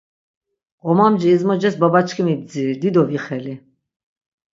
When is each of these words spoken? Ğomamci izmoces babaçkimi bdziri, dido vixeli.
Ğomamci 0.83 1.27
izmoces 1.35 1.75
babaçkimi 1.81 2.33
bdziri, 2.39 2.73
dido 2.81 3.03
vixeli. 3.09 3.55